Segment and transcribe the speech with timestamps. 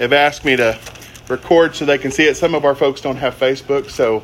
[0.00, 0.78] They've asked me to
[1.28, 2.34] record so they can see it.
[2.34, 4.22] Some of our folks don't have Facebook, so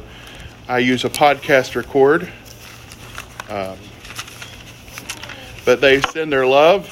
[0.67, 2.33] I use a podcast record.
[3.51, 3.77] Um,
[5.67, 6.89] but they send their love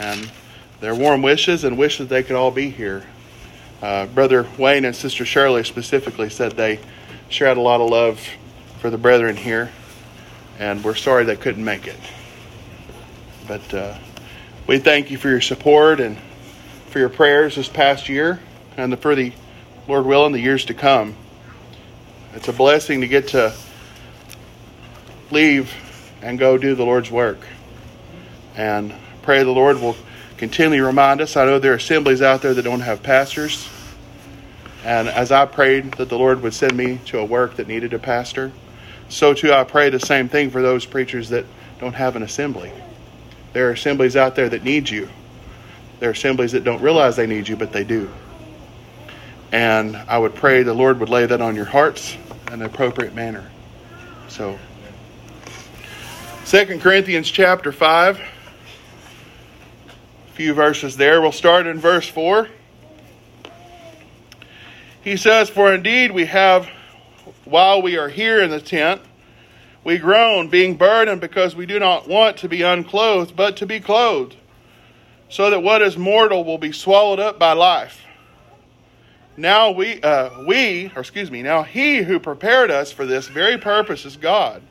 [0.00, 0.30] and
[0.78, 3.04] their warm wishes and wish that they could all be here.
[3.82, 6.78] Uh, Brother Wayne and Sister Shirley specifically said they
[7.30, 8.24] shared a lot of love
[8.78, 9.72] for the brethren here,
[10.60, 11.98] and we're sorry they couldn't make it.
[13.48, 13.98] But uh,
[14.68, 16.16] we thank you for your support and
[16.88, 18.40] for your prayers this past year
[18.76, 19.32] and for the
[19.86, 21.14] Lord willing the years to come.
[22.34, 23.54] It's a blessing to get to
[25.30, 25.72] leave
[26.22, 27.38] and go do the Lord's work.
[28.56, 29.96] And pray the Lord will
[30.36, 31.36] continually remind us.
[31.36, 33.68] I know there are assemblies out there that don't have pastors.
[34.84, 37.92] And as I prayed that the Lord would send me to a work that needed
[37.92, 38.52] a pastor,
[39.08, 41.44] so too I pray the same thing for those preachers that
[41.80, 42.72] don't have an assembly.
[43.52, 45.08] There are assemblies out there that need you.
[46.00, 48.10] There are assemblies that don't realize they need you, but they do.
[49.50, 52.16] And I would pray the Lord would lay that on your hearts
[52.48, 53.50] in an appropriate manner.
[54.28, 54.58] So,
[56.44, 58.22] Second Corinthians chapter 5, a
[60.32, 61.20] few verses there.
[61.20, 62.48] We'll start in verse 4.
[65.02, 66.68] He says, For indeed we have,
[67.44, 69.00] while we are here in the tent,
[69.84, 73.80] we groan, being burdened because we do not want to be unclothed, but to be
[73.80, 74.36] clothed,
[75.28, 78.04] so that what is mortal will be swallowed up by life.
[79.36, 83.58] Now we, uh, we, or excuse me, now he who prepared us for this very
[83.58, 84.62] purpose is God,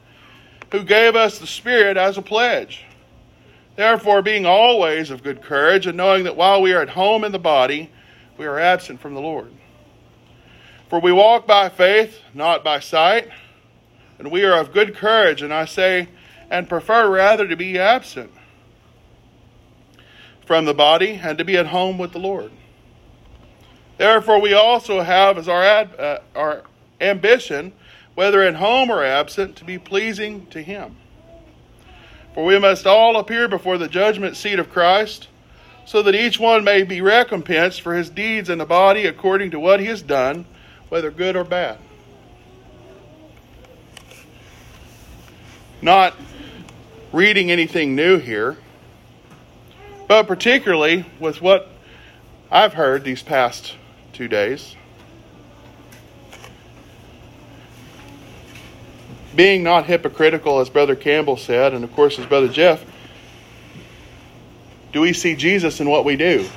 [0.72, 2.84] who gave us the Spirit as a pledge.
[3.76, 7.32] Therefore, being always of good courage, and knowing that while we are at home in
[7.32, 7.92] the body,
[8.38, 9.52] we are absent from the Lord.
[10.90, 13.30] For we walk by faith, not by sight,
[14.18, 16.10] and we are of good courage, and I say,
[16.50, 18.32] and prefer rather to be absent
[20.48, 22.52] from the body and to be at home with the Lord.
[23.98, 26.64] Therefore, we also have as our, ad, uh, our
[27.02, 27.74] ambition,
[28.16, 30.96] whether at home or absent, to be pleasing to Him.
[32.34, 35.28] For we must all appear before the judgment seat of Christ,
[35.86, 39.60] so that each one may be recompensed for his deeds in the body according to
[39.60, 40.46] what he has done,
[40.90, 41.78] whether good or bad.
[45.82, 46.16] Not
[47.12, 48.58] reading anything new here,
[50.08, 51.70] but particularly with what
[52.50, 53.76] I've heard these past
[54.14, 54.76] two days.
[59.36, 62.84] Being not hypocritical, as Brother Campbell said, and of course, as Brother Jeff,
[64.94, 66.50] do we see Jesus in what we do?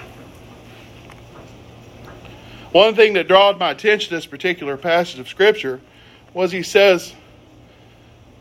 [2.72, 5.80] One thing that drawed my attention to this particular passage of Scripture
[6.32, 7.12] was he says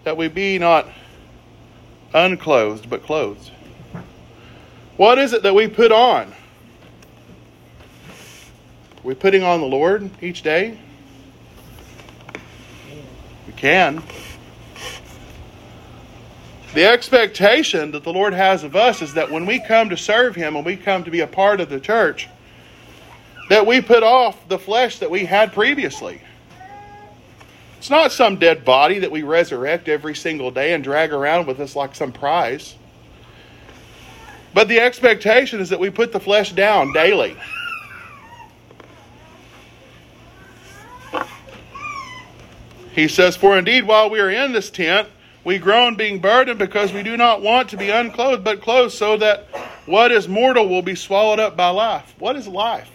[0.04, 0.88] that we be not
[2.14, 3.52] unclothed, but clothed.
[5.00, 6.28] What is it that we put on?
[6.28, 6.36] Are
[9.02, 10.78] we putting on the Lord each day?
[13.48, 14.04] We can.
[16.74, 20.36] The expectation that the Lord has of us is that when we come to serve
[20.36, 22.28] Him and we come to be a part of the church,
[23.48, 26.22] that we put off the flesh that we had previously.
[27.78, 31.62] It's not some dead body that we resurrect every single day and drag around with
[31.62, 32.76] us like some prize.
[34.54, 37.38] But the expectation is that we put the flesh down daily.
[42.94, 45.08] He says, For indeed, while we are in this tent,
[45.44, 49.18] we groan, being burdened, because we do not want to be unclothed, but clothed, so
[49.18, 49.48] that
[49.86, 52.14] what is mortal will be swallowed up by life.
[52.20, 52.92] What is life?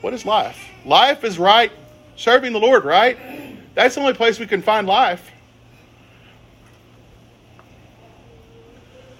[0.00, 0.58] What is life?
[0.84, 1.70] Life is right,
[2.16, 3.18] serving the Lord, right?
[3.74, 5.30] That's the only place we can find life.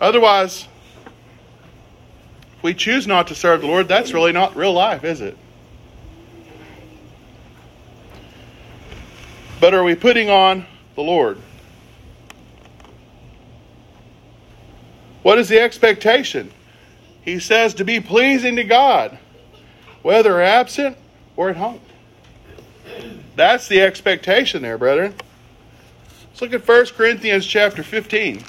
[0.01, 0.69] Otherwise,
[2.57, 5.37] if we choose not to serve the Lord, that's really not real life, is it?
[9.61, 11.39] But are we putting on the Lord?
[15.23, 16.53] What is the expectation?
[17.23, 19.19] He says to be pleasing to God,
[20.03, 20.97] whether absent
[21.37, 21.81] or at home.
[23.35, 25.15] That's the expectation there, brethren.
[26.29, 28.45] Let's look at 1 Corinthians chapter 15.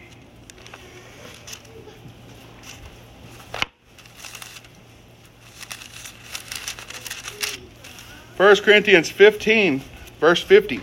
[8.37, 9.81] First Corinthians 15,
[10.19, 10.79] verse 50.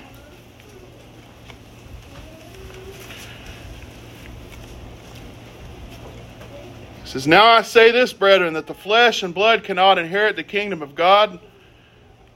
[7.05, 10.83] says, Now I say this, brethren, that the flesh and blood cannot inherit the kingdom
[10.83, 11.39] of God,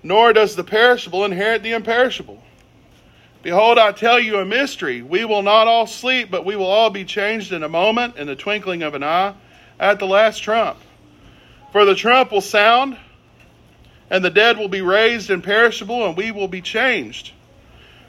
[0.04, 2.40] nor does the perishable inherit the imperishable.
[3.42, 5.02] Behold, I tell you a mystery.
[5.02, 8.28] We will not all sleep, but we will all be changed in a moment, in
[8.28, 9.34] the twinkling of an eye,
[9.80, 10.78] at the last trump.
[11.72, 12.96] For the trump will sound,
[14.10, 17.32] and the dead will be raised imperishable, and we will be changed.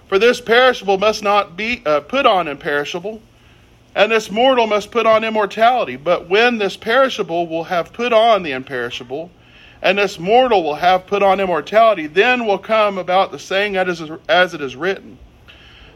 [0.07, 3.21] For this perishable must not be uh, put on imperishable,
[3.95, 5.95] and this mortal must put on immortality.
[5.95, 9.31] But when this perishable will have put on the imperishable,
[9.81, 14.53] and this mortal will have put on immortality, then will come about the saying as
[14.53, 15.17] it is written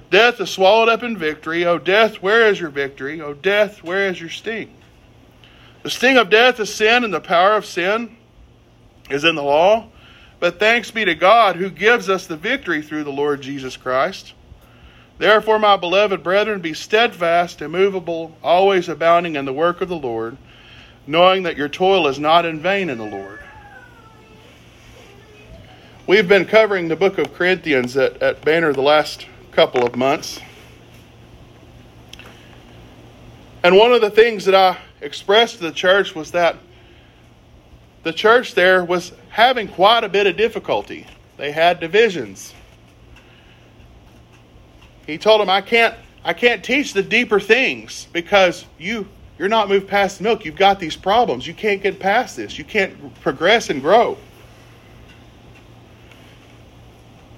[0.09, 1.65] Death is swallowed up in victory.
[1.65, 3.19] O death, where is your victory?
[3.19, 4.71] O death, where is your sting?
[5.81, 8.15] The sting of death is sin, and the power of sin
[9.09, 9.87] is in the law.
[10.43, 14.33] But thanks be to God who gives us the victory through the Lord Jesus Christ.
[15.17, 20.35] Therefore, my beloved brethren, be steadfast, immovable, always abounding in the work of the Lord,
[21.07, 23.39] knowing that your toil is not in vain in the Lord.
[26.07, 30.41] We've been covering the book of Corinthians at, at Banner the last couple of months.
[33.63, 36.57] And one of the things that I expressed to the church was that
[38.03, 41.07] the church there was having quite a bit of difficulty.
[41.37, 42.53] They had divisions.
[45.07, 49.07] He told them, I can't I can't teach the deeper things because you
[49.39, 50.45] you're not moved past milk.
[50.45, 51.47] You've got these problems.
[51.47, 52.59] You can't get past this.
[52.59, 54.19] You can't progress and grow.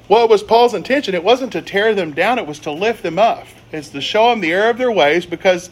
[0.10, 1.16] What was Paul's intention?
[1.16, 3.48] It wasn't to tear them down, it was to lift them up.
[3.72, 5.70] It's to show them the error of their ways because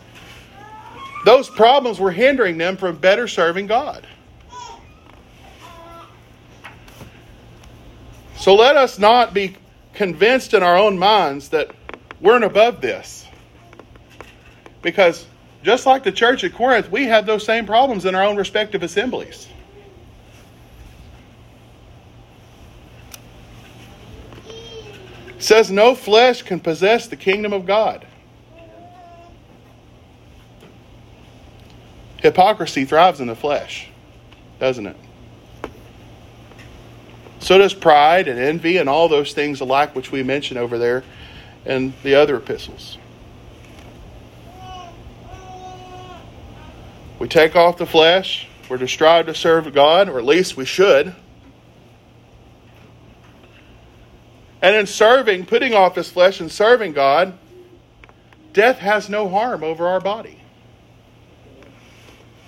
[1.26, 4.08] those problems were hindering them from better serving God.
[8.44, 9.56] So let us not be
[9.94, 11.72] convinced in our own minds that
[12.20, 13.26] we're above this.
[14.82, 15.26] Because
[15.64, 18.84] just like the church at Corinth, we have those same problems in our own respective
[18.84, 19.48] assemblies.
[25.40, 28.06] says no flesh can possess the kingdom of God.
[32.18, 33.88] Hypocrisy thrives in the flesh,
[34.60, 34.98] doesn't it?
[37.44, 41.04] So does pride and envy and all those things alike, which we mention over there
[41.66, 42.98] in the other epistles.
[47.20, 48.48] We take off the flesh.
[48.70, 51.14] We're to strive to serve God, or at least we should.
[54.62, 57.38] And in serving, putting off this flesh and serving God,
[58.54, 60.40] death has no harm over our body.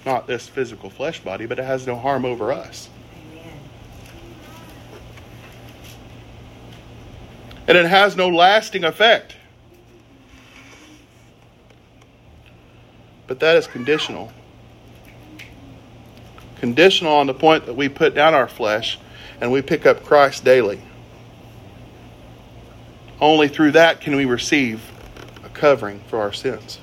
[0.05, 2.89] Not this physical flesh body, but it has no harm over us.
[7.67, 9.35] And it has no lasting effect.
[13.27, 14.31] But that is conditional.
[16.59, 18.99] Conditional on the point that we put down our flesh
[19.41, 20.81] and we pick up Christ daily.
[23.19, 24.81] Only through that can we receive
[25.43, 26.79] a covering for our sins.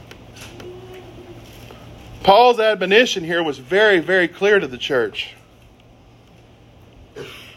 [2.22, 5.34] Paul's admonition here was very, very clear to the church.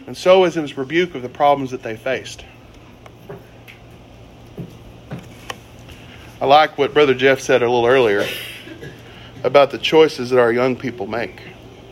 [0.08, 2.44] And so is his rebuke of the problems that they faced.
[6.42, 8.28] I like what Brother Jeff said a little earlier
[9.44, 11.42] about the choices that our young people make.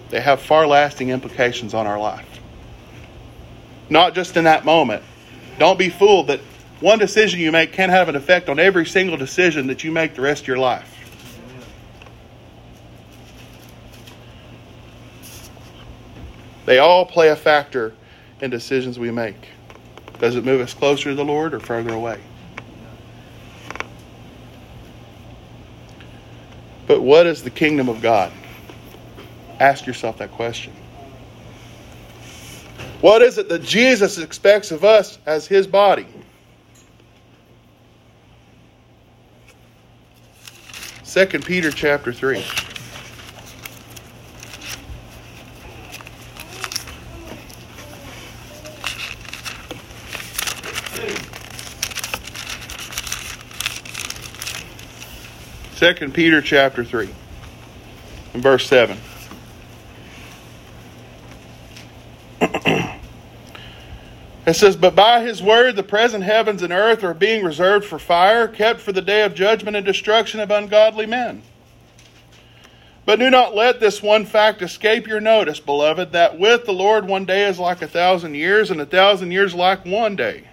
[0.10, 2.28] They have far lasting implications on our life.
[3.90, 5.04] Not just in that moment.
[5.60, 6.42] Don't be fooled that
[6.82, 10.16] one decision you make can have an effect on every single decision that you make
[10.16, 10.90] the rest of your life.
[16.66, 17.94] They all play a factor
[18.42, 19.50] in decisions we make.
[20.20, 22.20] Does it move us closer to the Lord or further away?
[26.88, 28.32] But what is the kingdom of God?
[29.60, 30.74] Ask yourself that question.
[33.02, 36.08] What is it that Jesus expects of us as his body?
[41.06, 42.44] 2 Peter chapter 3.
[55.84, 57.10] Second Peter chapter 3
[58.34, 58.98] and verse 7.
[64.46, 68.00] It says, But by his word the present heavens and earth are being reserved for
[68.00, 71.42] fire, kept for the day of judgment and destruction of ungodly men.
[73.06, 77.10] But do not let this one fact escape your notice, beloved, that with the Lord
[77.10, 80.48] one day is like a thousand years, and a thousand years like one day.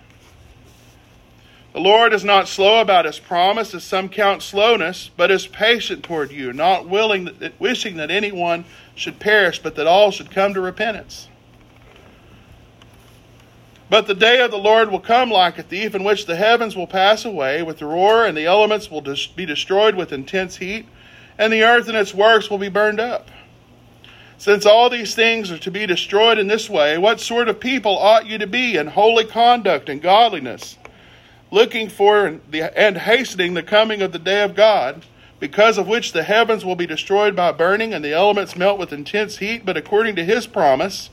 [1.72, 6.02] The Lord is not slow about his promise, as some count slowness, but is patient
[6.02, 8.64] toward you, not willing that, wishing that anyone
[8.96, 11.28] should perish, but that all should come to repentance.
[13.88, 16.74] But the day of the Lord will come like a thief, in which the heavens
[16.74, 20.86] will pass away with the roar, and the elements will be destroyed with intense heat,
[21.38, 23.28] and the earth and its works will be burned up.
[24.38, 27.96] Since all these things are to be destroyed in this way, what sort of people
[27.96, 30.76] ought you to be in holy conduct and godliness,
[31.50, 35.04] looking for and hastening the coming of the day of God,
[35.38, 38.92] because of which the heavens will be destroyed by burning and the elements melt with
[38.92, 41.10] intense heat, but according to his promise,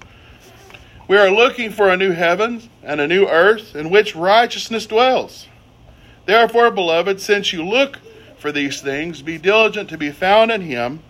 [1.07, 5.47] we are looking for a new heaven and a new earth in which righteousness dwells.
[6.25, 7.99] Therefore, beloved, since you look
[8.37, 11.01] for these things, be diligent to be found in him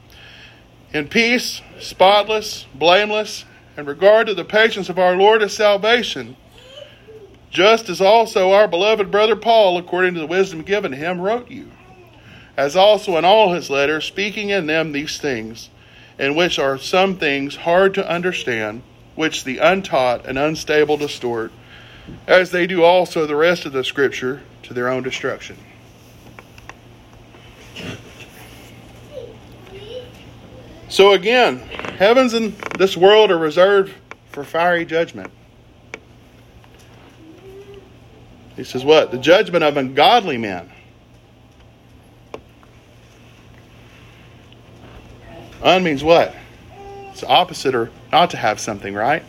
[0.94, 6.38] in peace, spotless, blameless, in regard to the patience of our Lord of salvation,
[7.58, 11.72] just as also our beloved brother Paul, according to the wisdom given him, wrote you,
[12.56, 15.72] as also in all his letters, speaking in them these things,
[16.20, 18.84] in which are some things hard to understand,
[19.16, 21.52] which the untaught and unstable distort,
[22.28, 25.58] as they do also the rest of the Scripture, to their own destruction.
[30.90, 31.58] So again,
[31.98, 33.96] heavens and this world are reserved
[34.30, 35.32] for fiery judgment.
[38.58, 39.12] He says, What?
[39.12, 40.70] The judgment of ungodly men.
[45.64, 46.36] Un means what?
[47.12, 49.24] It's the opposite or not to have something, right?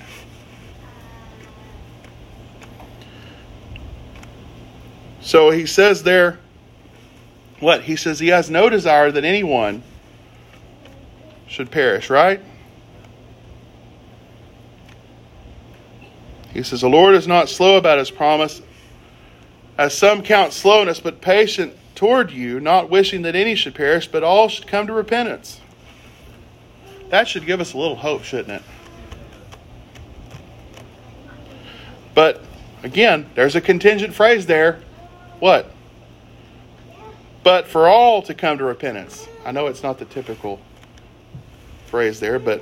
[5.20, 6.38] So he says there,
[7.60, 7.82] what?
[7.82, 9.82] He says he has no desire that anyone
[11.46, 12.40] should perish, right?
[16.52, 18.62] He says, The Lord is not slow about his promise,
[19.78, 24.24] as some count slowness, but patient toward you, not wishing that any should perish, but
[24.24, 25.60] all should come to repentance.
[27.10, 28.62] That should give us a little hope, shouldn't it?
[32.14, 32.42] But
[32.82, 34.80] again, there's a contingent phrase there.
[35.38, 35.70] What?
[37.44, 39.28] But for all to come to repentance.
[39.46, 40.60] I know it's not the typical
[41.86, 42.60] phrase there, but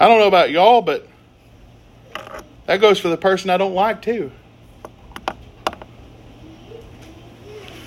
[0.00, 1.06] I don't know about y'all, but
[2.66, 4.32] that goes for the person I don't like too.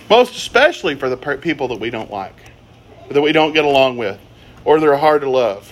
[0.10, 2.36] Most especially for the people that we don't like,
[3.10, 4.20] that we don't get along with,
[4.64, 5.72] or they're hard to love.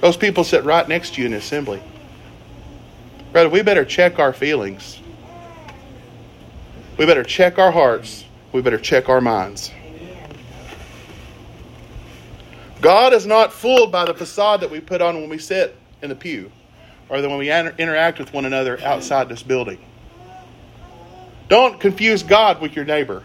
[0.00, 1.82] Those people sit right next to you in assembly.
[3.32, 5.00] Brother, we better check our feelings.
[6.96, 8.24] We better check our hearts.
[8.52, 9.72] We better check our minds.
[12.80, 16.10] God is not fooled by the facade that we put on when we sit in
[16.10, 16.52] the pew
[17.08, 19.78] or when we interact with one another outside this building.
[21.48, 23.24] Don't confuse God with your neighbor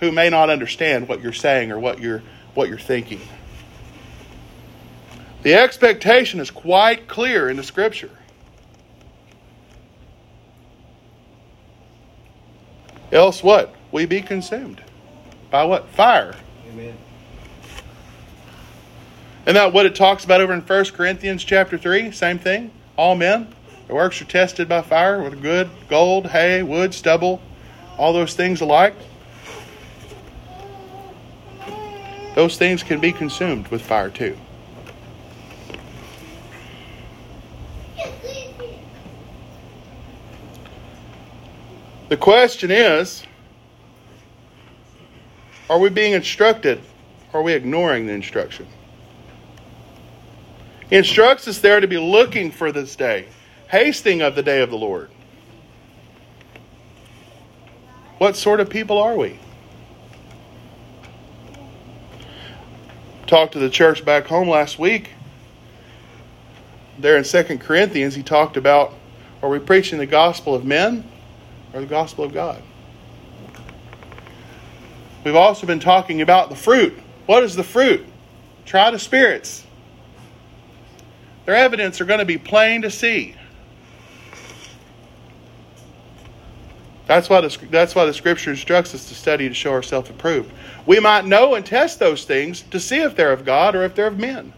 [0.00, 2.22] who may not understand what you're saying or what you're,
[2.54, 3.20] what you're thinking.
[5.42, 8.10] The expectation is quite clear in the scripture.
[13.12, 13.74] Else what?
[13.92, 14.82] We be consumed.
[15.50, 15.88] By what?
[15.90, 16.34] Fire.
[16.68, 16.96] Amen.
[19.44, 22.10] Isn't that what it talks about over in 1 Corinthians chapter 3?
[22.10, 22.72] Same thing.
[22.96, 23.54] All men.
[23.86, 27.40] Their works are tested by fire with good gold, hay, wood, stubble,
[27.98, 28.94] all those things alike.
[32.34, 34.36] Those things can be consumed with fire too.
[42.08, 43.24] The question is
[45.68, 46.80] are we being instructed?
[47.32, 48.66] Or are we ignoring the instruction?
[50.88, 53.26] He instructs us there to be looking for this day,
[53.68, 55.10] hasting of the day of the Lord.
[58.18, 59.38] What sort of people are we?
[63.26, 65.10] Talked to the church back home last week.
[66.98, 68.94] There in Second Corinthians, he talked about
[69.42, 71.04] are we preaching the gospel of men
[71.74, 72.62] or the gospel of God?
[75.24, 76.96] We've also been talking about the fruit.
[77.26, 78.06] What is the fruit?
[78.64, 79.64] Try the spirits.
[81.44, 83.34] Their evidence are going to be plain to see.
[87.06, 90.52] That's why, the, that's why the scripture instructs us to study to show ourselves approved.
[90.86, 93.94] We might know and test those things to see if they're of God or if
[93.94, 94.52] they're of men.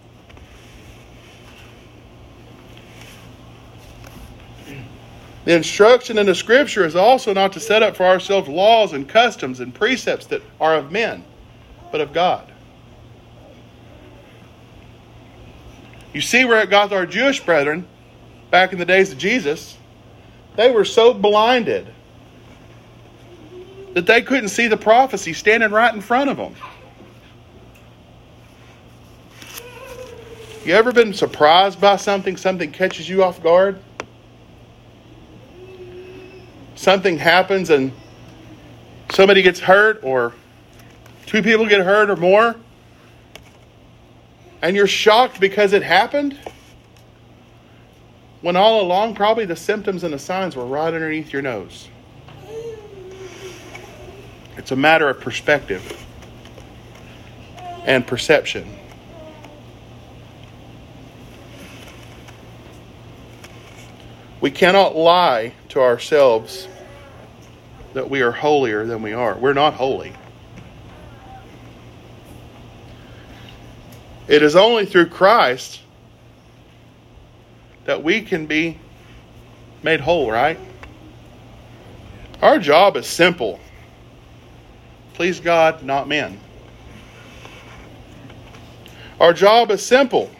[5.44, 9.08] The instruction in the scripture is also not to set up for ourselves laws and
[9.08, 11.24] customs and precepts that are of men,
[11.90, 12.50] but of God.
[16.14, 17.86] You see where it got our Jewish brethren
[18.50, 19.76] back in the days of Jesus?
[20.56, 21.94] They were so blinded
[23.98, 26.54] that they couldn't see the prophecy standing right in front of them.
[30.64, 32.36] You ever been surprised by something?
[32.36, 33.80] Something catches you off guard?
[36.76, 37.90] Something happens and
[39.10, 40.32] somebody gets hurt or
[41.26, 42.54] two people get hurt or more,
[44.62, 46.38] and you're shocked because it happened,
[48.42, 51.88] when all along probably the symptoms and the signs were right underneath your nose.
[54.58, 56.04] It's a matter of perspective
[57.84, 58.68] and perception.
[64.40, 66.66] We cannot lie to ourselves
[67.94, 69.36] that we are holier than we are.
[69.36, 70.12] We're not holy.
[74.26, 75.80] It is only through Christ
[77.84, 78.78] that we can be
[79.84, 80.58] made whole, right?
[82.42, 83.60] Our job is simple
[85.18, 86.38] please God, not men.
[89.18, 90.30] Our job is simple.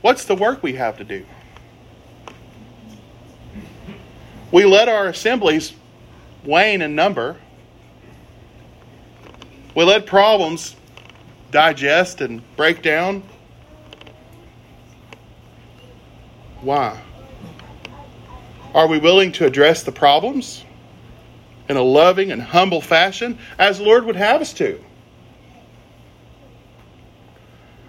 [0.00, 1.26] What's the work we have to do?
[4.50, 5.74] We let our assemblies
[6.46, 7.36] wane in number.
[9.74, 10.74] We let problems
[11.50, 13.22] digest and break down.
[16.62, 16.98] Why?
[18.72, 20.64] Are we willing to address the problems
[21.68, 24.82] in a loving and humble fashion as the Lord would have us to?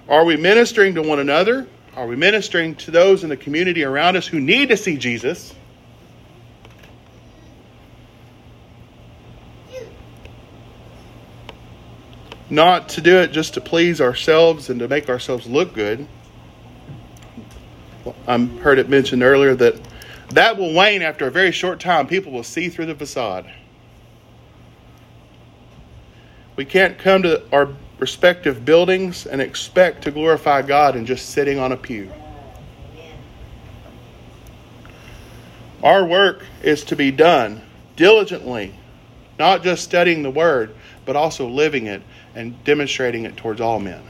[0.07, 1.67] Are we ministering to one another?
[1.95, 5.53] Are we ministering to those in the community around us who need to see Jesus?
[12.49, 16.07] Not to do it just to please ourselves and to make ourselves look good.
[18.27, 19.75] I heard it mentioned earlier that
[20.31, 22.07] that will wane after a very short time.
[22.07, 23.51] People will see through the facade.
[26.59, 31.57] We can't come to our respective buildings and expect to glorify God in just sitting
[31.57, 32.11] on a pew.
[35.81, 37.61] Our work is to be done
[37.95, 38.75] diligently,
[39.39, 40.75] not just studying the Word,
[41.05, 42.01] but also living it
[42.35, 44.03] and demonstrating it towards all men.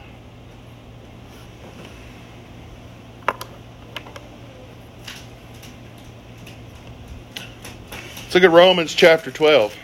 [8.23, 9.75] Let's look at Romans chapter 12.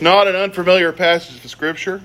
[0.00, 2.02] Not an unfamiliar passage of Scripture.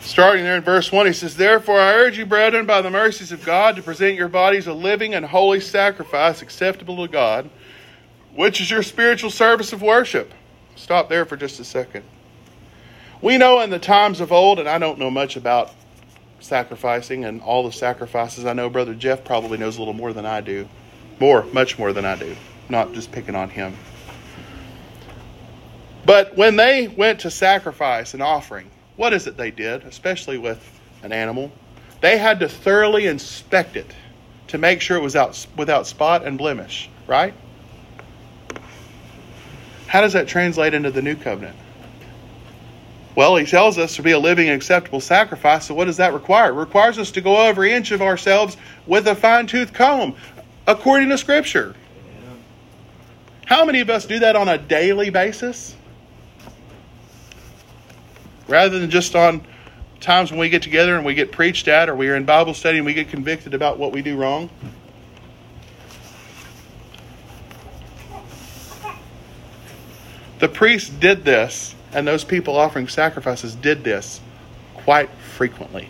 [0.00, 3.32] Starting there in verse 1, he says, Therefore I urge you, brethren, by the mercies
[3.32, 7.50] of God, to present your bodies a living and holy sacrifice acceptable to God,
[8.34, 10.32] which is your spiritual service of worship.
[10.76, 12.04] Stop there for just a second.
[13.20, 15.74] We know in the times of old, and I don't know much about
[16.40, 18.44] sacrificing and all the sacrifices.
[18.44, 20.68] I know Brother Jeff probably knows a little more than I do.
[21.18, 22.36] More, much more than I do.
[22.68, 23.74] Not just picking on him.
[26.04, 30.62] But when they went to sacrifice an offering, what is it they did, especially with
[31.02, 31.50] an animal?
[32.00, 33.92] They had to thoroughly inspect it
[34.48, 37.34] to make sure it was out, without spot and blemish, right?
[39.86, 41.56] How does that translate into the new covenant?
[43.16, 45.66] Well, he tells us to be a living and acceptable sacrifice.
[45.66, 46.50] So, what does that require?
[46.50, 50.14] It requires us to go every inch of ourselves with a fine tooth comb,
[50.66, 51.74] according to Scripture.
[53.46, 55.74] How many of us do that on a daily basis?
[58.48, 59.46] Rather than just on
[60.00, 62.52] times when we get together and we get preached at, or we are in Bible
[62.52, 64.50] study and we get convicted about what we do wrong?
[70.38, 74.20] The priest did this and those people offering sacrifices did this
[74.74, 75.88] quite frequently.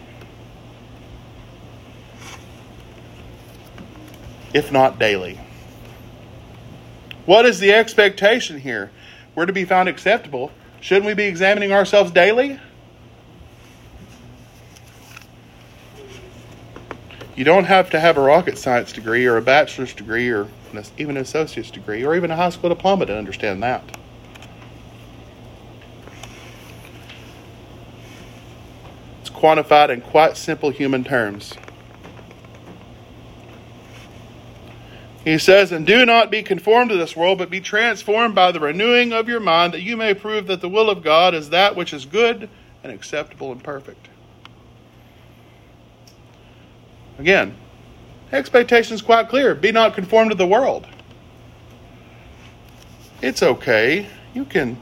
[4.55, 5.40] If not daily.
[7.27, 8.92] What is the expectation here?
[9.35, 10.53] We're to be found acceptable.
[10.81, 12.61] Shouldn't we be examining ourselves daily?
[17.35, 20.47] You don't have to have a rocket science degree or a bachelor's degree or
[20.97, 23.83] even an associate's degree or even a high school diploma to understand that.
[29.37, 31.55] Quantified in quite simple human terms.
[35.25, 38.61] He says, And do not be conformed to this world, but be transformed by the
[38.61, 41.77] renewing of your mind, that you may prove that the will of God is that
[41.77, 42.49] which is good
[42.83, 44.09] and acceptable and perfect.
[47.18, 47.57] Again,
[48.31, 49.55] expectation is quite clear.
[49.55, 50.87] Be not conformed to the world.
[53.20, 54.07] It's okay.
[54.33, 54.81] You can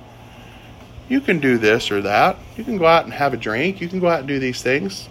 [1.09, 2.39] you can do this or that.
[2.57, 3.81] You can go out and have a drink.
[3.81, 5.09] You can go out and do these things.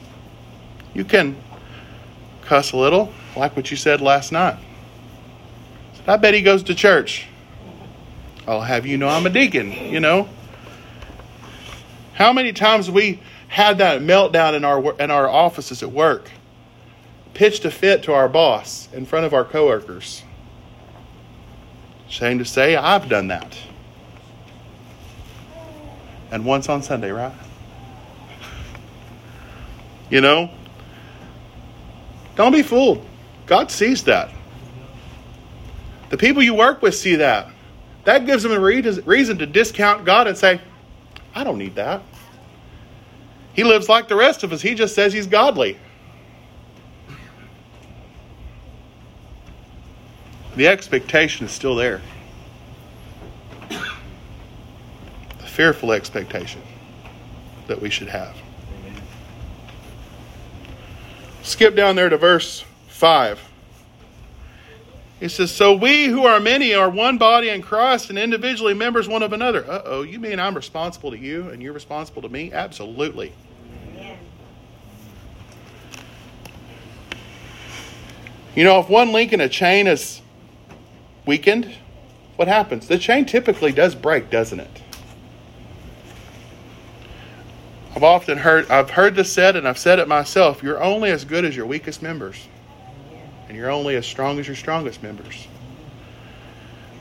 [0.93, 1.36] You can
[2.41, 4.58] cuss a little, like what you said last night.
[6.06, 7.27] I bet he goes to church.
[8.45, 10.27] I'll have you know I'm a deacon, you know.
[12.13, 16.29] How many times we had that meltdown in our in our offices at work?
[17.34, 20.23] Pitched a fit to our boss in front of our coworkers.
[22.08, 23.58] Shame to say, I've done that.
[26.34, 27.32] And once on Sunday, right?
[30.10, 30.50] You know?
[32.36, 33.06] Don't be fooled.
[33.46, 34.32] God sees that.
[36.10, 37.50] The people you work with see that.
[38.06, 40.60] That gives them a reason to discount God and say,
[41.36, 42.02] I don't need that.
[43.54, 44.60] He lives like the rest of us.
[44.60, 45.78] He just says he's godly.
[50.56, 52.02] The expectation is still there.
[53.69, 56.62] The fearful expectation
[57.68, 58.36] that we should have.
[61.44, 63.39] Skip down there to verse 5.
[65.20, 69.08] He says, So we who are many are one body in Christ and individually members
[69.08, 69.63] one of another.
[69.70, 72.52] Uh oh, you mean I'm responsible to you and you're responsible to me?
[72.52, 73.32] Absolutely.
[78.56, 80.22] You know, if one link in a chain is
[81.26, 81.74] weakened,
[82.36, 82.88] what happens?
[82.88, 84.83] The chain typically does break, doesn't it?
[87.95, 91.25] I've often heard I've heard this said and I've said it myself, you're only as
[91.25, 92.47] good as your weakest members
[93.47, 95.47] and you're only as strong as your strongest members.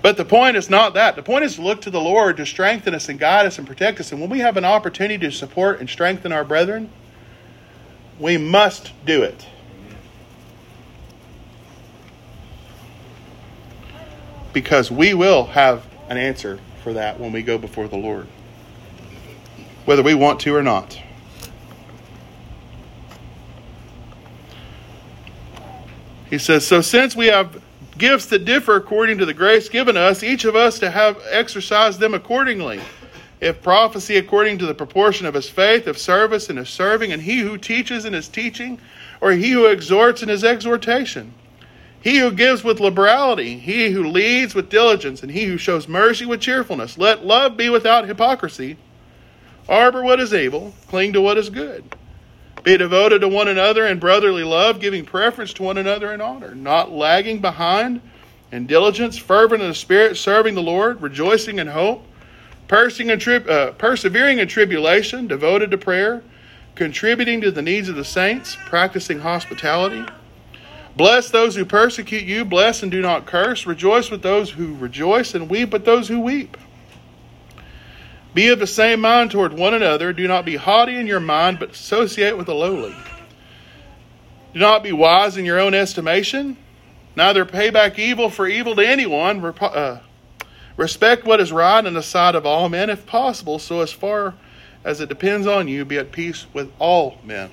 [0.02, 1.14] But the point is not that.
[1.16, 3.66] The point is to look to the Lord to strengthen us and guide us and
[3.66, 4.12] protect us.
[4.12, 6.90] And when we have an opportunity to support and strengthen our brethren,
[8.18, 9.46] we must do it.
[14.52, 18.26] Because we will have an answer for that when we go before the Lord,
[19.84, 20.98] whether we want to or not.
[26.30, 27.62] He says, So since we have
[27.98, 32.00] gifts that differ according to the grace given us, each of us to have exercised
[32.00, 32.80] them accordingly.
[33.40, 37.20] If prophecy according to the proportion of his faith, if service in his serving, and
[37.20, 38.78] he who teaches in his teaching,
[39.20, 41.34] or he who exhorts in his exhortation.
[42.00, 46.24] He who gives with liberality, he who leads with diligence, and he who shows mercy
[46.24, 46.98] with cheerfulness.
[46.98, 48.76] Let love be without hypocrisy.
[49.68, 51.96] Arbor what is able, cling to what is good.
[52.62, 56.54] Be devoted to one another in brotherly love, giving preference to one another in honor,
[56.54, 58.00] not lagging behind
[58.52, 62.04] in diligence, fervent in the spirit, serving the Lord, rejoicing in hope,
[62.70, 66.22] in tri- uh, persevering in tribulation, devoted to prayer,
[66.74, 70.04] contributing to the needs of the saints, practicing hospitality.
[70.96, 73.66] Bless those who persecute you, bless and do not curse.
[73.66, 76.56] Rejoice with those who rejoice, and weep with those who weep.
[78.34, 80.12] Be of the same mind toward one another.
[80.12, 82.96] Do not be haughty in your mind, but associate with the lowly.
[84.54, 86.56] Do not be wise in your own estimation.
[87.14, 89.44] Neither pay back evil for evil to anyone.
[89.44, 90.00] Uh,
[90.76, 94.34] respect what is right in the sight of all men, if possible, so as far
[94.84, 97.50] as it depends on you, be at peace with all men.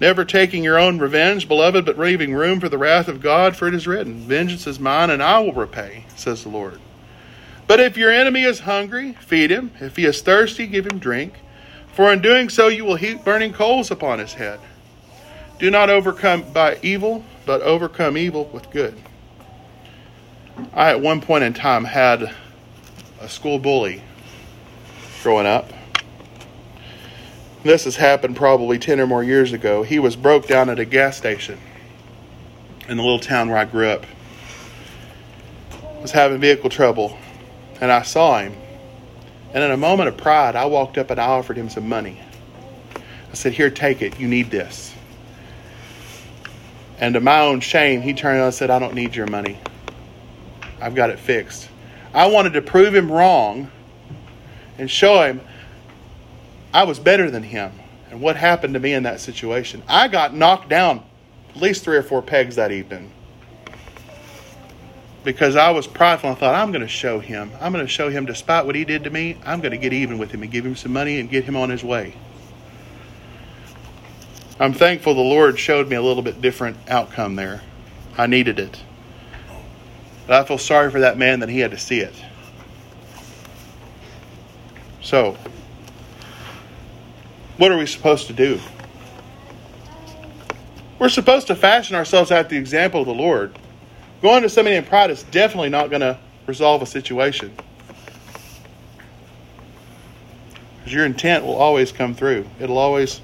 [0.00, 3.68] Never taking your own revenge, beloved, but leaving room for the wrath of God, for
[3.68, 6.80] it is written, Vengeance is mine, and I will repay, says the Lord.
[7.72, 9.70] But if your enemy is hungry, feed him.
[9.80, 11.40] If he is thirsty, give him drink.
[11.94, 14.60] For in doing so, you will heap burning coals upon his head.
[15.58, 18.94] Do not overcome by evil, but overcome evil with good.
[20.74, 22.34] I, at one point in time, had
[23.22, 24.02] a school bully
[25.22, 25.72] growing up.
[27.62, 29.82] This has happened probably 10 or more years ago.
[29.82, 31.58] He was broke down at a gas station
[32.86, 34.04] in the little town where I grew up.
[36.02, 37.16] Was having vehicle trouble
[37.82, 38.54] and I saw him.
[39.52, 42.18] And in a moment of pride, I walked up and I offered him some money.
[42.94, 44.20] I said, Here, take it.
[44.20, 44.94] You need this.
[46.98, 49.58] And to my own shame, he turned and said, I don't need your money.
[50.80, 51.68] I've got it fixed.
[52.14, 53.68] I wanted to prove him wrong
[54.78, 55.40] and show him
[56.72, 57.72] I was better than him.
[58.10, 59.82] And what happened to me in that situation?
[59.88, 61.02] I got knocked down
[61.50, 63.10] at least three or four pegs that evening
[65.24, 66.30] because I was prideful.
[66.30, 67.50] I thought, I'm going to show him.
[67.60, 69.92] I'm going to show him, despite what he did to me, I'm going to get
[69.92, 72.14] even with him and give him some money and get him on his way.
[74.58, 77.62] I'm thankful the Lord showed me a little bit different outcome there.
[78.16, 78.80] I needed it.
[80.26, 82.14] But I feel sorry for that man that he had to see it.
[85.00, 85.36] So,
[87.56, 88.60] what are we supposed to do?
[90.98, 93.58] We're supposed to fashion ourselves after the example of the Lord.
[94.22, 97.52] Going to somebody in pride is definitely not going to resolve a situation.
[100.78, 102.46] Because your intent will always come through.
[102.60, 103.20] It'll always.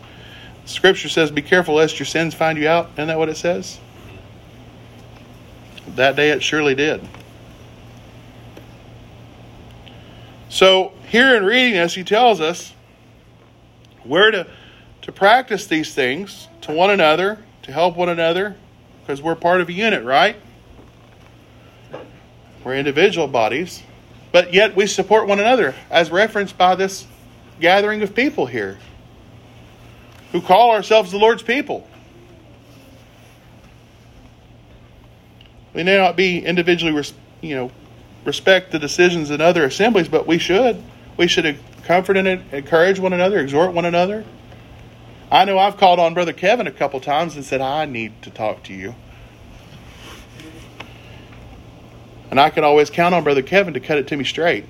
[0.65, 3.79] Scripture says, "Be careful lest your sins find you out." Isn't that what it says?
[5.95, 7.07] That day it surely did.
[10.49, 12.75] So here in reading this, he tells us
[14.03, 14.47] where to,
[15.03, 18.57] to practice these things to one another, to help one another,
[19.01, 20.37] because we're part of a unit, right?
[22.65, 23.83] We're individual bodies,
[24.33, 27.07] but yet we support one another, as referenced by this
[27.61, 28.79] gathering of people here
[30.33, 31.89] who call ourselves the Lord's people.
[35.73, 37.03] We may not be individually,
[37.41, 37.71] you know,
[38.25, 40.83] respect the decisions in other assemblies, but we should.
[41.17, 44.25] We should comfort and encourage one another, exhort one another.
[45.31, 48.31] I know I've called on Brother Kevin a couple times and said, I need to
[48.31, 48.95] talk to you.
[52.31, 54.65] And I can always count on Brother Kevin to cut it to me straight.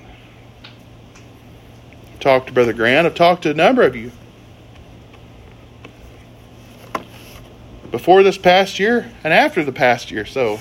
[2.12, 3.06] I've talked to Brother Grant.
[3.06, 4.12] I've talked to a number of you.
[7.90, 10.60] Before this past year and after the past year, so.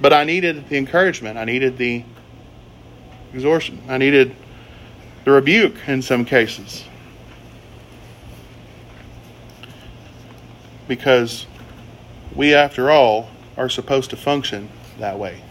[0.00, 1.38] But I needed the encouragement.
[1.38, 2.04] I needed the
[3.34, 3.82] exhortation.
[3.88, 4.34] I needed
[5.24, 6.84] the rebuke in some cases.
[10.88, 11.46] Because
[12.34, 14.68] we, after all, are supposed to function
[14.98, 15.42] that way.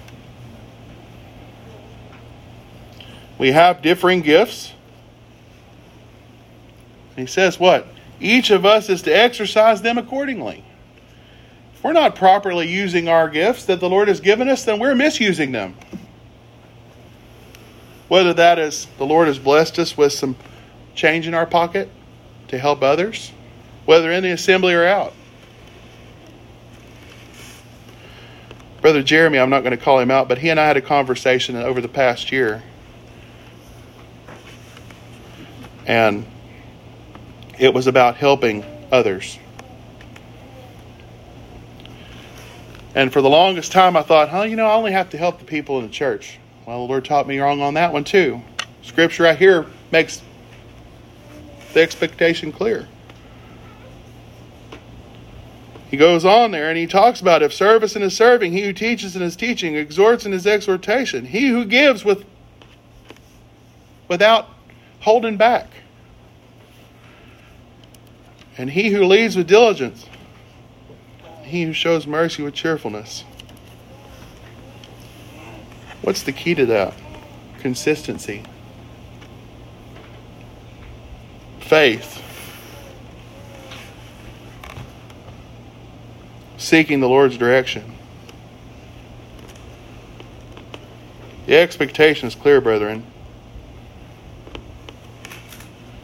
[3.37, 4.73] We have differing gifts.
[7.15, 7.87] he says what?
[8.19, 10.63] Each of us is to exercise them accordingly.
[11.73, 14.93] If we're not properly using our gifts that the Lord has given us, then we're
[14.93, 15.75] misusing them.
[18.07, 20.35] Whether that is the Lord has blessed us with some
[20.93, 21.89] change in our pocket
[22.49, 23.31] to help others,
[23.85, 25.13] whether in the assembly or out.
[28.81, 30.81] Brother Jeremy, I'm not going to call him out, but he and I had a
[30.81, 32.63] conversation over the past year.
[35.85, 36.25] And
[37.59, 39.37] it was about helping others.
[42.95, 45.37] And for the longest time, I thought, huh, you know, I only have to help
[45.39, 46.39] the people in the church.
[46.65, 48.41] Well, the Lord taught me wrong on that one too.
[48.81, 50.21] Scripture right here makes
[51.73, 52.87] the expectation clear.
[55.91, 58.71] He goes on there and he talks about if service in his serving, he who
[58.71, 62.23] teaches in his teaching, exhorts in his exhortation, he who gives with
[64.07, 64.47] without
[65.01, 65.67] holding back,
[68.57, 70.05] and he who leads with diligence,
[71.43, 73.25] he who shows mercy with cheerfulness.
[76.01, 76.93] What's the key to that?
[77.59, 78.43] Consistency.
[81.59, 82.30] Faith.
[86.61, 87.95] Seeking the Lord's direction.
[91.47, 93.03] The expectation is clear, brethren.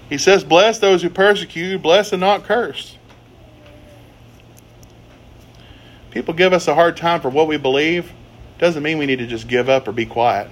[0.09, 2.97] He says, Bless those who persecute you, bless and not curse.
[6.09, 8.11] People give us a hard time for what we believe.
[8.57, 10.49] Doesn't mean we need to just give up or be quiet.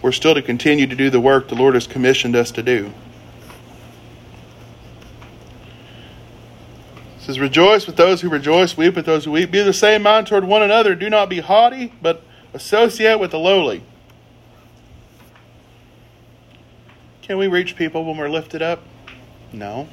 [0.00, 2.92] We're still to continue to do the work the Lord has commissioned us to do.
[7.16, 9.50] It says, Rejoice with those who rejoice, weep with those who weep.
[9.50, 10.94] Be the same mind toward one another.
[10.94, 12.22] Do not be haughty, but
[12.54, 13.82] associate with the lowly.
[17.22, 18.82] Can we reach people when we're lifted up?
[19.52, 19.88] No.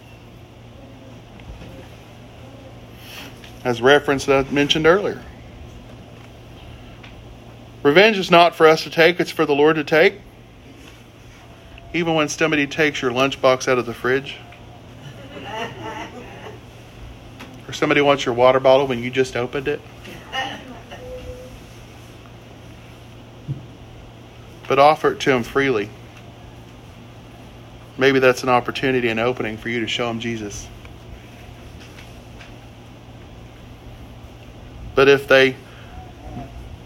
[3.64, 5.22] As reference that I mentioned earlier.
[7.86, 10.16] Revenge is not for us to take, it's for the Lord to take.
[11.94, 14.38] Even when somebody takes your lunchbox out of the fridge.
[17.68, 19.80] Or somebody wants your water bottle when you just opened it.
[24.68, 25.92] But offer it to them freely.
[28.00, 30.68] Maybe that's an opportunity and opening for you to show them Jesus.
[34.96, 35.56] But if they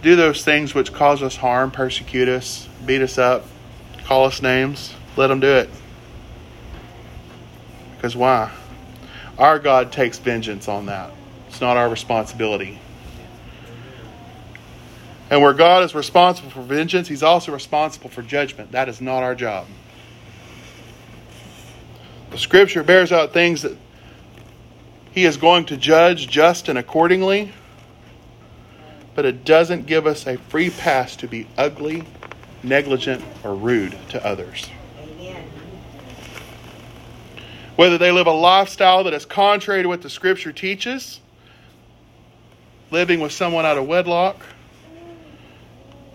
[0.02, 3.46] do those things which cause us harm, persecute us, beat us up,
[4.06, 5.70] call us names, let them do it.
[7.96, 8.52] Because why?
[9.38, 11.12] Our God takes vengeance on that.
[11.48, 12.80] It's not our responsibility.
[15.30, 18.72] And where God is responsible for vengeance, He's also responsible for judgment.
[18.72, 19.68] That is not our job.
[22.32, 23.76] The scripture bears out things that
[25.12, 27.52] he is going to judge just and accordingly,
[29.20, 32.06] but it doesn't give us a free pass to be ugly,
[32.64, 34.70] negligent, or rude to others.
[34.98, 35.44] Amen.
[37.76, 41.20] Whether they live a lifestyle that is contrary to what the scripture teaches,
[42.92, 44.42] living with someone out of wedlock,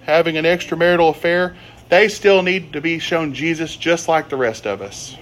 [0.05, 1.55] having an extramarital affair,
[1.91, 5.15] they still need to be shown Jesus just like the rest of us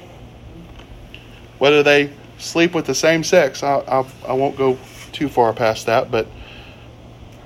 [1.59, 3.65] whether they sleep with the same sex.
[3.65, 4.79] I, I, I won't go
[5.11, 6.29] too far past that, but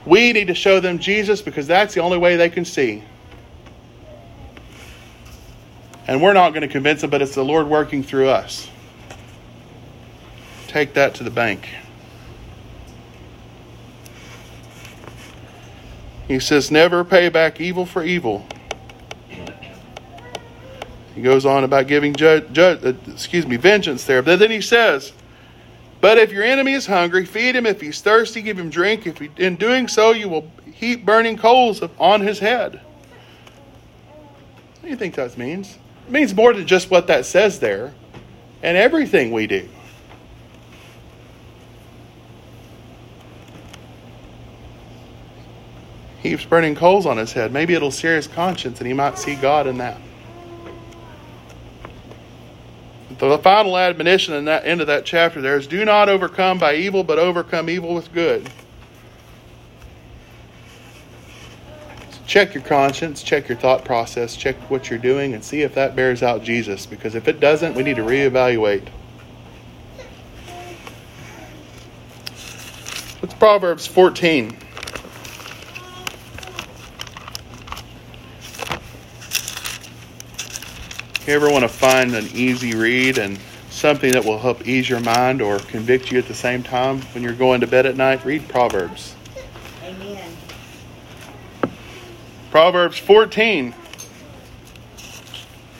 [0.06, 3.02] we need to show them Jesus because that's the only way they can see.
[6.06, 8.68] And we're not going to convince them, but it's the Lord working through us.
[10.68, 11.68] Take that to the bank.
[16.28, 18.46] He says, never pay back evil for evil.
[21.14, 24.22] He goes on about giving judge, uh, excuse me, vengeance there.
[24.22, 25.12] But then he says,
[26.00, 27.66] but if your enemy is hungry, feed him.
[27.66, 29.06] If he's thirsty, give him drink.
[29.06, 32.80] If he, in doing so, you will heap burning coals on his head.
[34.74, 35.78] What do you think that means?
[36.06, 37.92] It means more than just what that says there,
[38.62, 39.68] and everything we do.
[46.22, 47.52] Heaps burning coals on his head.
[47.52, 50.00] Maybe it'll sear his conscience, and he might see God in that.
[53.18, 56.74] The final admonition in that end of that chapter there is do not overcome by
[56.74, 58.48] evil, but overcome evil with good.
[62.26, 65.94] Check your conscience, check your thought process, check what you're doing, and see if that
[65.94, 66.84] bears out Jesus.
[66.84, 68.88] Because if it doesn't, we need to reevaluate.
[73.20, 74.58] What's Proverbs 14?
[81.26, 83.38] You ever want to find an easy read and
[83.70, 87.22] something that will help ease your mind or convict you at the same time when
[87.22, 89.14] you're going to bed at night, read Proverbs.
[89.82, 90.36] Amen.
[92.50, 93.74] Proverbs 14,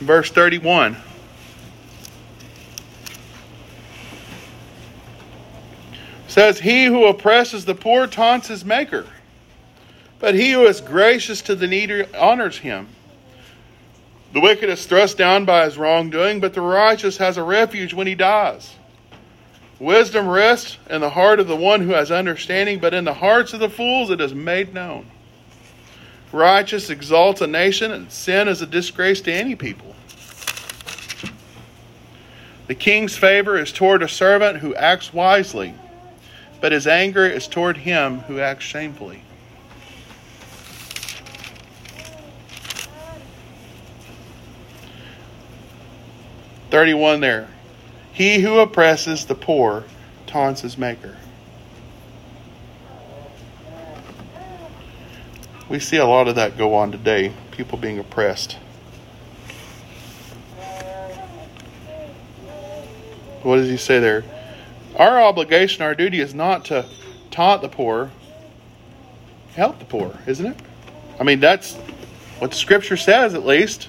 [0.01, 0.97] verse 31.
[6.37, 9.07] says, He who oppresses the poor taunts his maker,
[10.19, 12.89] but he who is gracious to the needy honors him.
[14.37, 18.07] The wicked is thrust down by his wrongdoing, but the righteous has a refuge when
[18.07, 18.71] he dies.
[19.79, 23.55] Wisdom rests in the heart of the one who has understanding, but in the hearts
[23.55, 25.07] of the fools it is made known.
[26.33, 29.97] Righteous exalts a nation, and sin is a disgrace to any people.
[32.67, 35.73] The king's favor is toward a servant who acts wisely,
[36.61, 39.23] but his anger is toward him who acts shamefully.
[46.77, 47.49] 31 there.
[48.13, 49.85] He who oppresses the poor
[50.27, 51.17] taunts his maker.
[55.71, 58.59] We see a lot of that go on today, people being oppressed.
[63.43, 64.23] What does he say there?
[64.97, 66.85] Our obligation, our duty is not to
[67.31, 68.11] taunt the poor,
[69.55, 70.59] help the poor, isn't it?
[71.19, 71.77] I mean, that's
[72.39, 73.89] what the scripture says, at least.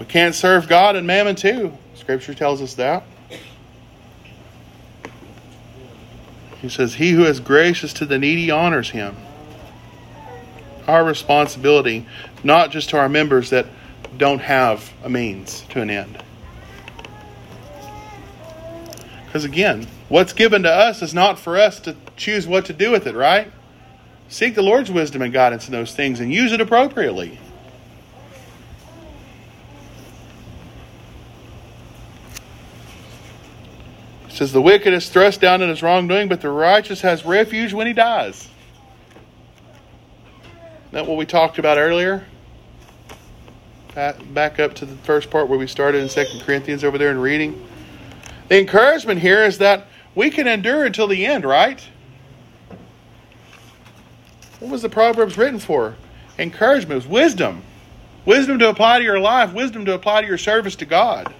[0.00, 1.76] We can't serve God and mammon too.
[1.94, 3.04] Scripture tells us that.
[6.60, 9.16] He says, He who is gracious to the needy honors him.
[10.88, 12.06] Our responsibility,
[12.42, 13.66] not just to our members that
[14.16, 16.22] don't have a means to an end.
[19.26, 22.90] Because again, what's given to us is not for us to choose what to do
[22.90, 23.52] with it, right?
[24.28, 27.38] Seek the Lord's wisdom and guidance in those things and use it appropriately.
[34.40, 37.86] Says the wicked is thrust down in his wrongdoing, but the righteous has refuge when
[37.86, 38.48] he dies.
[40.86, 42.24] Isn't that what we talked about earlier?
[43.94, 47.18] Back up to the first part where we started in Second Corinthians over there in
[47.18, 47.66] reading.
[48.48, 51.86] The encouragement here is that we can endure until the end, right?
[54.58, 55.96] What was the Proverbs written for?
[56.38, 57.62] Encouragement, wisdom.
[58.24, 61.34] Wisdom to apply to your life, wisdom to apply to your service to God.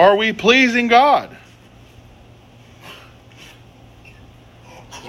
[0.00, 1.36] Are we pleasing God?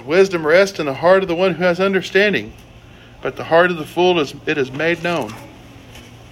[0.04, 2.52] Wisdom rests in the heart of the one who has understanding,
[3.22, 5.30] but the heart of the fool is it is made known.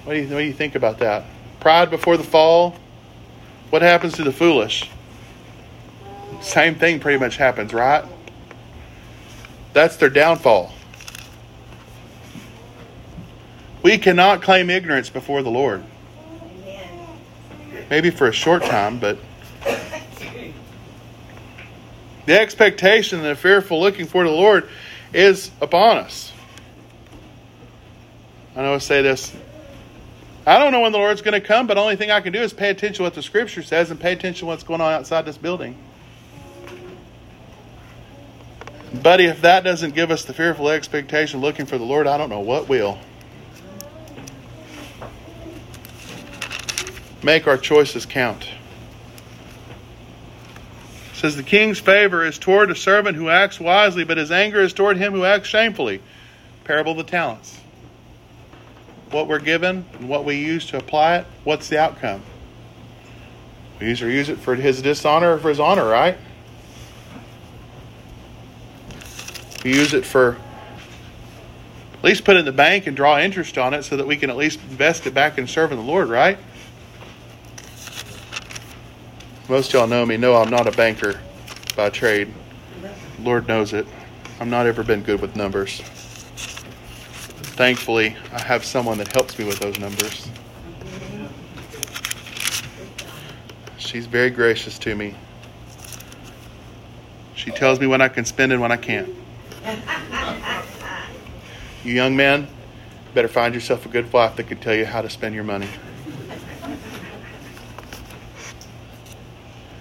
[0.05, 1.25] What do you, what do you think about that?
[1.61, 2.77] Pride before the fall.
[3.71, 4.91] What happens to the foolish?
[6.43, 8.05] Same thing pretty much happens, right?
[9.73, 10.71] That's their downfall.
[13.83, 15.83] We cannot claim ignorance before the Lord
[17.91, 19.19] maybe for a short time, but
[22.25, 24.69] the expectation and the fearful looking for the Lord
[25.13, 26.33] is upon us.
[28.57, 29.35] I know I say this.
[30.47, 32.33] I don't know when the Lord's going to come, but the only thing I can
[32.33, 34.81] do is pay attention to what the Scripture says and pay attention to what's going
[34.81, 35.77] on outside this building.
[39.03, 42.31] But if that doesn't give us the fearful expectation looking for the Lord, I don't
[42.31, 42.99] know what will.
[47.23, 48.47] Make our choices count.
[51.13, 54.61] It says the king's favor is toward a servant who acts wisely, but his anger
[54.61, 56.01] is toward him who acts shamefully.
[56.65, 57.59] Parable of the talents.
[59.11, 62.23] What we're given and what we use to apply it, what's the outcome?
[63.81, 66.17] We either use it for his dishonor or for his honor, right?
[69.65, 70.39] We use it for
[71.95, 74.17] at least put it in the bank and draw interest on it so that we
[74.17, 76.39] can at least invest it back in serving the Lord, right?
[79.51, 81.19] Most y'all know me, know I'm not a banker
[81.75, 82.33] by trade.
[83.19, 83.85] Lord knows it.
[84.39, 85.81] I've not ever been good with numbers.
[87.57, 90.29] Thankfully, I have someone that helps me with those numbers.
[93.77, 95.17] She's very gracious to me.
[97.35, 99.13] She tells me when I can spend and when I can't.
[101.83, 102.47] You young man,
[103.15, 105.67] better find yourself a good wife that can tell you how to spend your money.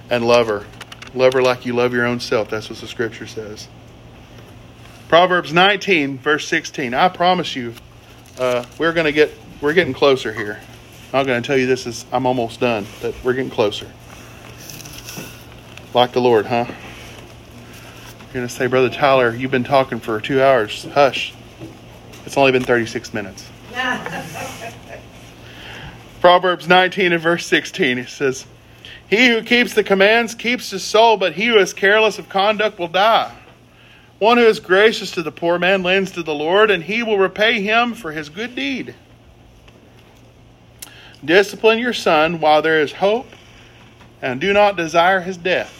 [0.09, 0.65] And love her.
[1.13, 2.49] Love her like you love your own self.
[2.49, 3.67] That's what the scripture says.
[5.07, 6.93] Proverbs 19, verse 16.
[6.93, 7.73] I promise you,
[8.39, 10.59] uh, we're going to get, we're getting closer here.
[11.07, 13.91] I'm not going to tell you this is, I'm almost done, but we're getting closer.
[15.95, 16.65] Like the Lord, huh?
[16.67, 20.85] You're going to say, Brother Tyler, you've been talking for two hours.
[20.85, 21.33] Hush.
[22.27, 23.49] It's only been 36 minutes.
[26.21, 28.45] Proverbs 19 and verse 16, it says,
[29.09, 32.77] He who keeps the commands keeps his soul, but he who is careless of conduct
[32.77, 33.35] will die.
[34.19, 37.17] One who is gracious to the poor man lends to the Lord, and he will
[37.17, 38.93] repay him for his good deed.
[41.25, 43.27] Discipline your son while there is hope,
[44.21, 45.75] and do not desire his death.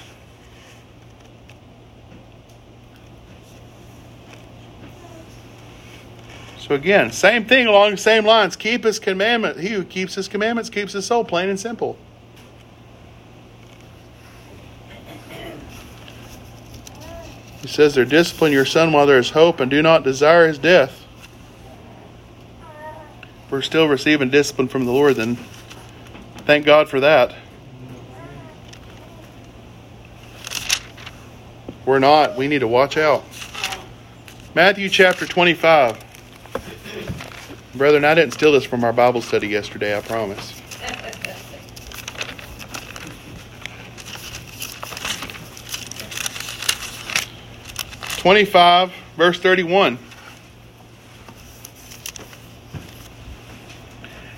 [6.58, 8.56] So again, same thing along the same lines.
[8.56, 9.60] Keep his commandment.
[9.60, 11.98] He who keeps his commandments keeps his soul, plain and simple.
[17.70, 21.06] Says there, discipline your son while there is hope, and do not desire his death.
[23.50, 25.38] We're still receiving discipline from the Lord, then
[26.46, 27.36] thank God for that.
[31.86, 32.36] We're not.
[32.36, 33.24] We need to watch out.
[34.54, 36.04] Matthew chapter 25.
[37.76, 40.59] Brethren, I didn't steal this from our Bible study yesterday, I promise.
[48.20, 49.98] Twenty-five, verse thirty-one.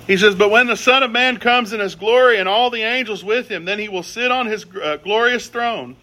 [0.06, 2.82] He says, But when the Son of Man comes in his glory and all the
[2.82, 5.96] angels with him, then he will sit on his uh, glorious throne.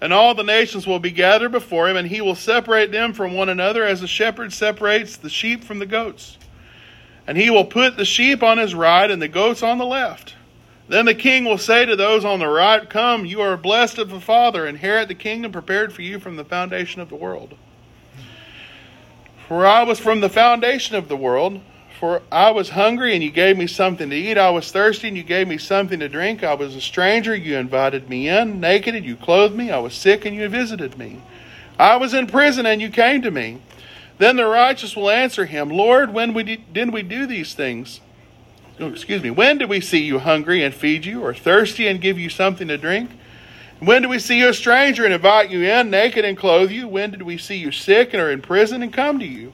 [0.00, 3.34] And all the nations will be gathered before him, and he will separate them from
[3.34, 6.38] one another as a shepherd separates the sheep from the goats.
[7.26, 10.36] And he will put the sheep on his right and the goats on the left.
[10.88, 14.08] Then the king will say to those on the right, Come, you are blessed of
[14.08, 17.54] the Father, inherit the kingdom prepared for you from the foundation of the world.
[19.46, 21.60] For I was from the foundation of the world.
[21.98, 24.38] For I was hungry, and you gave me something to eat.
[24.38, 26.44] I was thirsty, and you gave me something to drink.
[26.44, 28.60] I was a stranger, you invited me in.
[28.60, 29.72] Naked, and you clothed me.
[29.72, 31.20] I was sick, and you visited me.
[31.76, 33.60] I was in prison, and you came to me.
[34.18, 38.00] Then the righteous will answer him, Lord, when we did we do these things?
[38.80, 39.30] Oh, excuse me.
[39.30, 42.68] When did we see you hungry and feed you, or thirsty and give you something
[42.68, 43.10] to drink?
[43.80, 46.88] When did we see you a stranger and invite you in, naked and clothe you?
[46.88, 49.52] When did we see you sick and are in prison and come to you?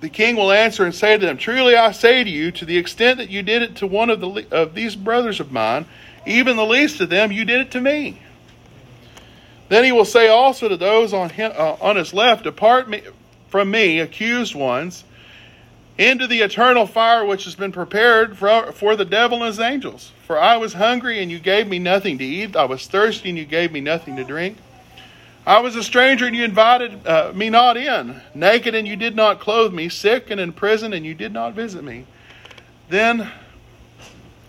[0.00, 2.78] The king will answer and say to them, Truly I say to you, to the
[2.78, 5.84] extent that you did it to one of, the, of these brothers of mine,
[6.26, 8.20] even the least of them, you did it to me.
[9.68, 13.02] Then he will say also to those on, him, uh, on his left, Depart me,
[13.48, 15.04] from me, accused ones,
[16.00, 20.12] into the eternal fire which has been prepared for, for the devil and his angels.
[20.26, 22.56] For I was hungry, and you gave me nothing to eat.
[22.56, 24.56] I was thirsty, and you gave me nothing to drink.
[25.46, 28.18] I was a stranger, and you invited uh, me not in.
[28.34, 29.90] Naked, and you did not clothe me.
[29.90, 32.06] Sick and in prison, and you did not visit me.
[32.88, 33.30] Then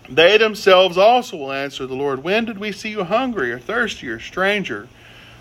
[0.08, 4.08] they themselves also will answer the Lord, When did we see you hungry, or thirsty,
[4.08, 4.88] or stranger,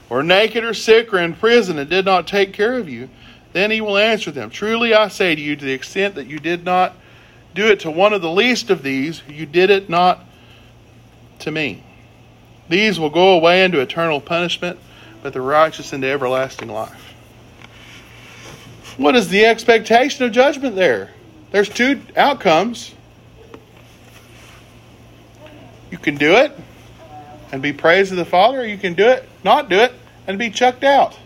[0.09, 3.09] or naked, or sick, or in prison, and did not take care of you?
[3.53, 6.39] Then he will answer them Truly I say to you, to the extent that you
[6.39, 6.95] did not
[7.53, 10.23] do it to one of the least of these, you did it not
[11.39, 11.83] to me.
[12.69, 14.79] These will go away into eternal punishment,
[15.21, 17.13] but the righteous into everlasting life.
[18.97, 21.11] What is the expectation of judgment there?
[21.51, 22.93] There's two outcomes.
[25.89, 26.57] You can do it
[27.51, 29.93] and be praised of the Father, or you can do it, not do it,
[30.27, 31.17] and be chucked out.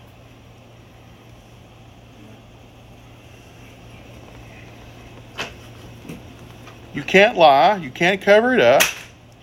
[6.95, 7.75] You can't lie.
[7.75, 8.81] You can't cover it up.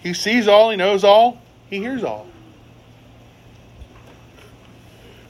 [0.03, 2.27] He sees all, he knows all, he hears all.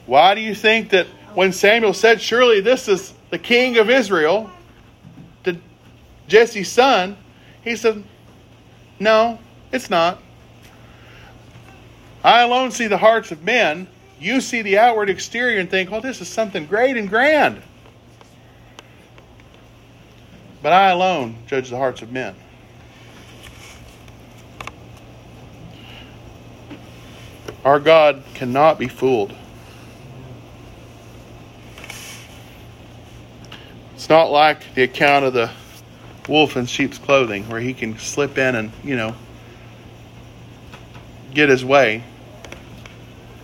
[0.05, 1.05] Why do you think that
[1.35, 4.49] when Samuel said, Surely this is the king of Israel,
[5.43, 5.57] to
[6.27, 7.17] Jesse's son,
[7.61, 8.03] he said,
[8.99, 9.37] No,
[9.71, 10.21] it's not.
[12.23, 13.87] I alone see the hearts of men.
[14.19, 17.61] You see the outward exterior and think, Oh, this is something great and grand.
[20.63, 22.35] But I alone judge the hearts of men.
[27.65, 29.33] Our God cannot be fooled.
[33.93, 35.51] It's not like the account of the
[36.29, 39.15] wolf in sheep's clothing where he can slip in and, you know,
[41.33, 42.03] get his way.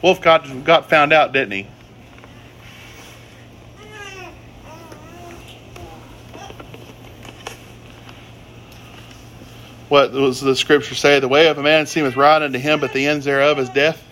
[0.01, 1.67] Wolf got, got found out, didn't he?
[9.89, 11.19] What does the scripture say?
[11.19, 14.05] The way of a man seemeth right unto him, but the ends thereof is death.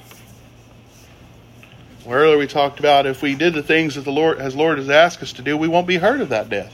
[2.04, 4.80] Well, earlier we talked about if we did the things that the Lord as Lord
[4.80, 6.74] has asked us to do, we won't be hurt of that death.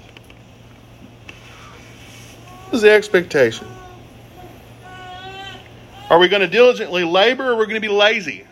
[2.66, 3.68] What is the expectation?
[6.10, 8.46] Are we going to diligently labor or are we going to be lazy?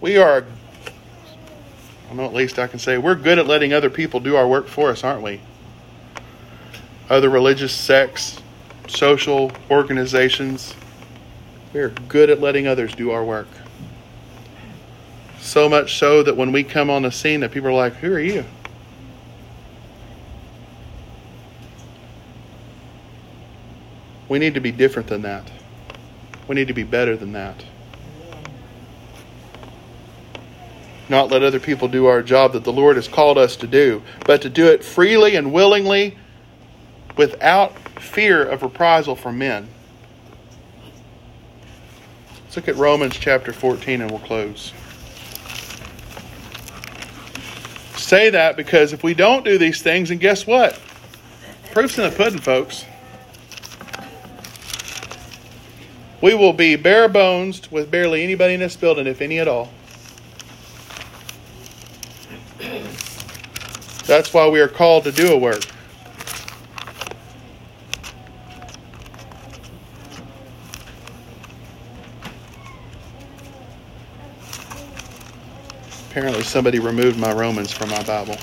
[0.00, 0.44] We are,
[2.10, 4.46] I know at least I can say, we're good at letting other people do our
[4.46, 5.40] work for us, aren't we?
[7.08, 8.40] Other religious sects,
[8.88, 10.74] social organizations,
[11.72, 13.48] we are good at letting others do our work.
[15.38, 18.12] So much so that when we come on the scene that people are like, Who
[18.12, 18.44] are you?
[24.28, 25.48] We need to be different than that.
[26.48, 27.64] We need to be better than that.
[31.08, 34.02] Not let other people do our job that the Lord has called us to do,
[34.24, 36.18] but to do it freely and willingly
[37.16, 39.68] without fear of reprisal from men.
[42.44, 44.72] Let's look at Romans chapter 14 and we'll close.
[47.96, 50.80] Say that because if we don't do these things, and guess what?
[51.72, 52.84] Proof's in the pudding, folks.
[56.22, 59.70] We will be bare bones with barely anybody in this building, if any at all.
[64.06, 65.64] That's why we are called to do a work.
[76.16, 78.38] Apparently, somebody removed my Romans from my Bible.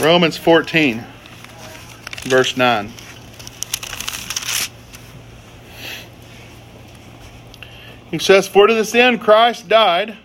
[0.00, 1.04] Romans 14,
[2.22, 2.92] verse 9.
[8.12, 10.16] He says, For to this end Christ died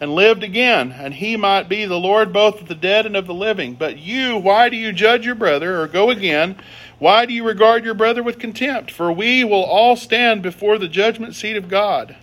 [0.00, 3.26] and lived again, and he might be the Lord both of the dead and of
[3.26, 3.74] the living.
[3.74, 6.54] But you, why do you judge your brother, or go again?
[6.98, 8.90] Why do you regard your brother with contempt?
[8.90, 12.16] For we will all stand before the judgment seat of God.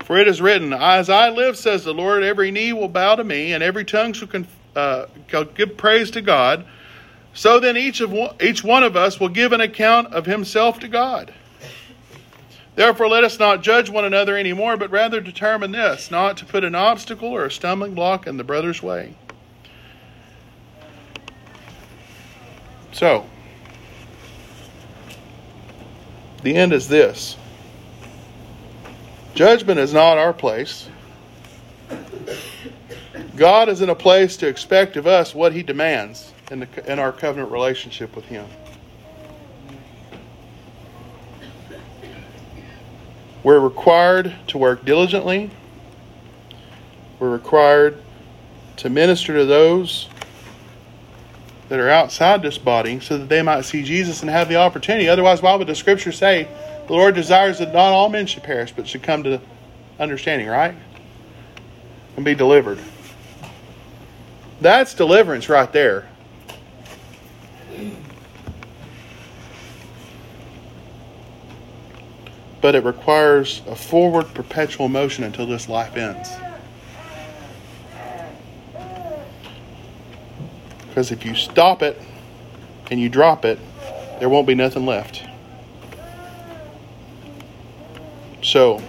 [0.00, 3.24] For it is written, As I live, says the Lord, every knee will bow to
[3.24, 4.28] me, and every tongue shall
[4.74, 5.06] uh,
[5.54, 6.64] give praise to God.
[7.34, 10.80] So then each, of one, each one of us will give an account of himself
[10.80, 11.32] to God.
[12.74, 16.64] Therefore, let us not judge one another anymore, but rather determine this not to put
[16.64, 19.14] an obstacle or a stumbling block in the brother's way.
[22.92, 23.26] So,
[26.42, 27.36] the end is this
[29.34, 30.88] judgment is not our place.
[33.36, 36.98] God is in a place to expect of us what He demands in, the, in
[36.98, 38.46] our covenant relationship with Him.
[43.44, 45.50] We're required to work diligently.
[47.20, 48.02] We're required
[48.78, 50.08] to minister to those
[51.68, 55.08] that are outside this body so that they might see Jesus and have the opportunity.
[55.08, 56.48] Otherwise, why would the scripture say
[56.86, 59.40] the Lord desires that not all men should perish but should come to
[59.98, 60.74] understanding, right?
[62.16, 62.78] And be delivered.
[64.60, 66.08] That's deliverance right there.
[72.60, 76.28] but it requires a forward perpetual motion until this life ends.
[80.98, 81.96] Because if you stop it
[82.90, 83.60] and you drop it,
[84.18, 85.22] there won't be nothing left.
[88.42, 88.82] So,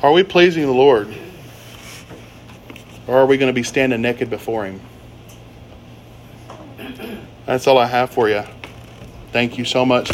[0.00, 1.12] are we pleasing the Lord?
[3.08, 4.80] Or are we going to be standing naked before Him?
[7.44, 8.44] That's all I have for you.
[9.32, 10.12] Thank you so much.